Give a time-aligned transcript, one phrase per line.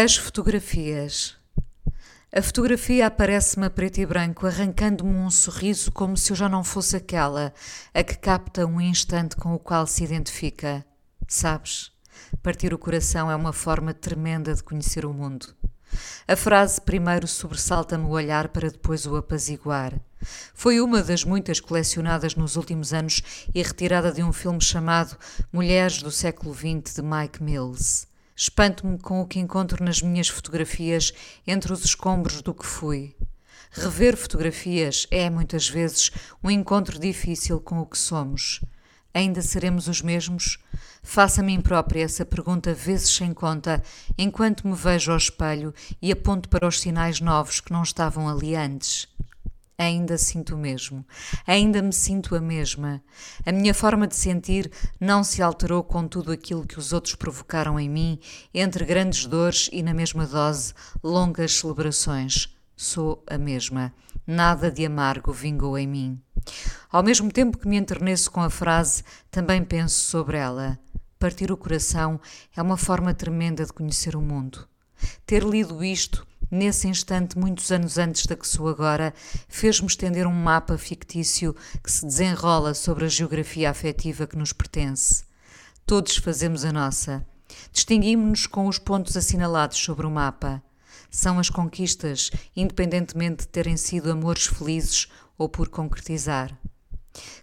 [0.00, 1.36] As fotografias.
[2.32, 6.62] A fotografia aparece-me a preto e branco, arrancando-me um sorriso como se eu já não
[6.62, 7.52] fosse aquela,
[7.92, 10.86] a que capta um instante com o qual se identifica.
[11.26, 11.90] Sabes?
[12.44, 15.52] Partir o coração é uma forma tremenda de conhecer o mundo.
[16.28, 20.00] A frase primeiro sobressalta-me o olhar para depois o apaziguar.
[20.54, 23.20] Foi uma das muitas colecionadas nos últimos anos
[23.52, 25.16] e retirada de um filme chamado
[25.52, 28.06] Mulheres do século XX de Mike Mills.
[28.40, 31.12] Espanto-me com o que encontro nas minhas fotografias
[31.44, 33.16] entre os escombros do que fui.
[33.72, 38.60] Rever fotografias é, muitas vezes, um encontro difícil com o que somos.
[39.12, 40.56] Ainda seremos os mesmos?
[41.02, 43.82] Faço a mim própria essa pergunta vezes sem conta,
[44.16, 48.54] enquanto me vejo ao espelho e aponto para os sinais novos que não estavam ali
[48.54, 49.08] antes.
[49.80, 51.06] Ainda sinto o mesmo.
[51.46, 53.00] Ainda me sinto a mesma.
[53.46, 57.78] A minha forma de sentir não se alterou com tudo aquilo que os outros provocaram
[57.78, 58.18] em mim,
[58.52, 62.52] entre grandes dores e, na mesma dose, longas celebrações.
[62.76, 63.94] Sou a mesma.
[64.26, 66.20] Nada de amargo vingou em mim.
[66.90, 70.76] Ao mesmo tempo que me enterneço com a frase, também penso sobre ela.
[71.20, 72.20] Partir o coração
[72.56, 74.68] é uma forma tremenda de conhecer o mundo.
[75.24, 79.14] Ter lido isto, nesse instante, muitos anos antes da que sou agora,
[79.48, 85.24] fez-me estender um mapa fictício que se desenrola sobre a geografia afetiva que nos pertence.
[85.86, 87.26] Todos fazemos a nossa.
[87.72, 90.62] Distinguimos-nos com os pontos assinalados sobre o mapa.
[91.10, 96.56] São as conquistas, independentemente de terem sido amores felizes ou por concretizar.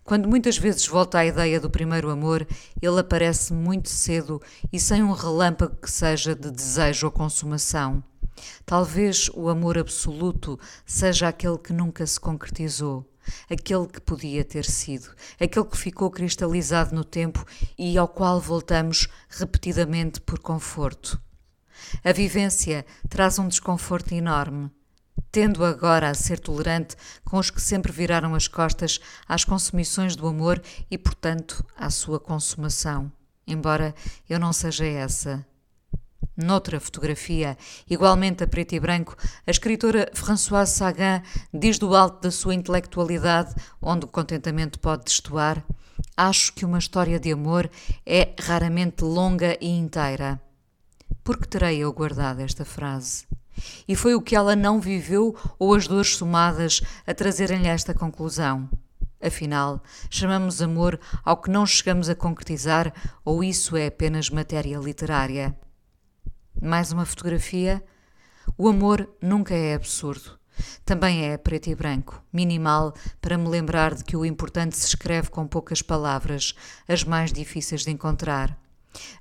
[0.03, 2.47] Quando muitas vezes volto à ideia do primeiro amor,
[2.81, 8.03] ele aparece muito cedo e sem um relâmpago que seja de desejo ou consumação.
[8.65, 13.05] Talvez o amor absoluto seja aquele que nunca se concretizou,
[13.49, 17.45] aquele que podia ter sido, aquele que ficou cristalizado no tempo
[17.77, 21.19] e ao qual voltamos repetidamente por conforto.
[22.03, 24.71] A vivência traz um desconforto enorme
[25.35, 26.95] tendo agora a ser tolerante
[27.25, 32.21] com os que sempre viraram as costas às consumições do amor e, portanto, à sua
[32.21, 33.11] consumação,
[33.45, 33.93] embora
[34.29, 35.45] eu não seja essa.
[36.37, 37.57] Noutra fotografia,
[37.89, 39.15] igualmente a preto e branco,
[39.47, 41.21] a escritora Françoise Sagan
[41.53, 45.65] diz do alto da sua intelectualidade, onde o contentamento pode destoar:
[46.17, 47.69] Acho que uma história de amor
[48.05, 50.41] é raramente longa e inteira.
[51.23, 53.25] Por que terei eu guardado esta frase?
[53.87, 58.69] E foi o que ela não viveu ou as dores somadas a trazerem-lhe esta conclusão.
[59.21, 62.93] Afinal, chamamos amor ao que não chegamos a concretizar
[63.23, 65.57] ou isso é apenas matéria literária?
[66.61, 67.83] Mais uma fotografia?
[68.57, 70.39] O amor nunca é absurdo.
[70.85, 75.29] Também é preto e branco, minimal, para me lembrar de que o importante se escreve
[75.29, 76.55] com poucas palavras,
[76.87, 78.57] as mais difíceis de encontrar.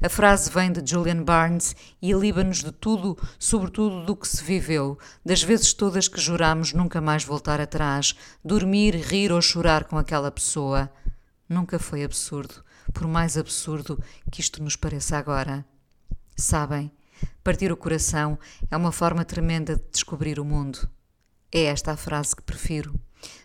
[0.00, 4.96] A frase vem de Julian Barnes e liba-nos de tudo, sobretudo do que se viveu,
[5.24, 10.30] das vezes todas que juramos nunca mais voltar atrás, dormir, rir ou chorar com aquela
[10.30, 10.88] pessoa.
[11.48, 13.98] Nunca foi absurdo, por mais absurdo
[14.30, 15.66] que isto nos pareça agora.
[16.36, 16.92] Sabem,
[17.42, 18.38] partir o coração
[18.70, 20.88] é uma forma tremenda de descobrir o mundo.
[21.52, 22.98] É esta a frase que prefiro.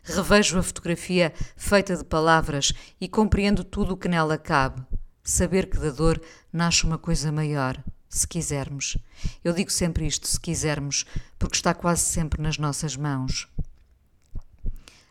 [0.03, 4.85] Revejo a fotografia feita de palavras e compreendo tudo o que nela cabe
[5.29, 6.21] saber que da dor
[6.51, 8.97] nasce uma coisa maior, se quisermos.
[9.43, 11.05] Eu digo sempre isto, se quisermos,
[11.37, 13.47] porque está quase sempre nas nossas mãos.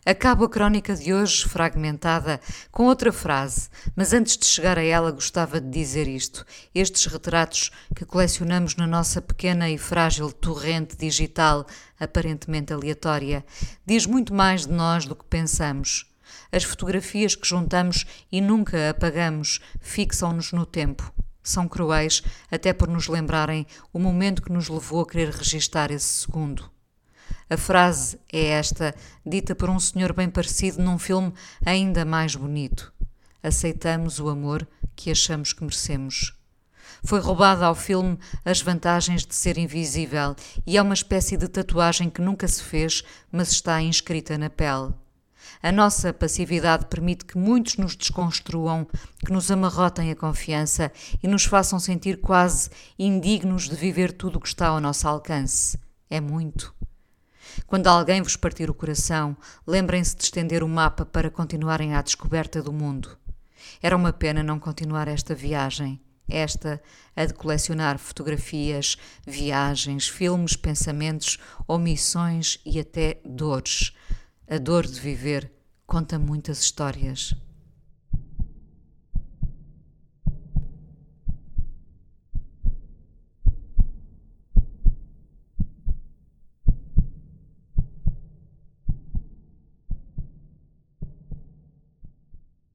[0.07, 5.11] Acabo a crónica de hoje, fragmentada, com outra frase, mas antes de chegar a ela
[5.11, 6.47] gostava de dizer isto.
[6.75, 11.67] Estes retratos que colecionamos na nossa pequena e frágil torrente digital,
[12.01, 13.45] aparentemente aleatória,
[13.85, 16.07] diz muito mais de nós do que pensamos.
[16.51, 21.13] As fotografias que juntamos e nunca apagamos fixam-nos no tempo.
[21.43, 26.07] São cruéis até por nos lembrarem o momento que nos levou a querer registar esse
[26.07, 26.78] segundo.
[27.51, 28.95] A frase é esta,
[29.25, 31.33] dita por um senhor bem parecido num filme
[31.65, 32.93] ainda mais bonito.
[33.43, 36.35] Aceitamos o amor que achamos que merecemos.
[37.03, 40.37] Foi roubada ao filme as vantagens de ser invisível
[40.67, 43.03] e é uma espécie de tatuagem que nunca se fez,
[43.33, 44.93] mas está inscrita na pele.
[45.63, 48.87] A nossa passividade permite que muitos nos desconstruam,
[49.25, 50.93] que nos amarrotem a confiança
[51.23, 52.69] e nos façam sentir quase
[52.99, 55.79] indignos de viver tudo o que está ao nosso alcance.
[56.11, 56.75] É muito.
[57.67, 59.37] Quando alguém vos partir o coração,
[59.67, 63.17] lembrem-se de estender o mapa para continuarem à descoberta do mundo.
[63.83, 66.01] Era uma pena não continuar esta viagem.
[66.29, 66.83] Esta,
[67.17, 68.97] a de colecionar fotografias,
[69.27, 73.93] viagens, filmes, pensamentos, omissões e até dores
[74.51, 75.53] a dor de viver
[75.87, 77.35] conta muitas histórias.